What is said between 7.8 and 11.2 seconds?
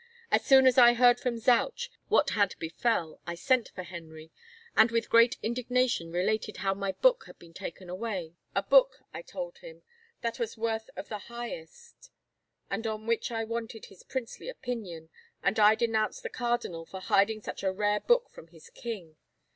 away, a book, I told him, that was worthy of the